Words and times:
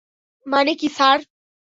মানে 0.45 0.71
কী, 0.75 0.87
স্যার? 0.89 1.19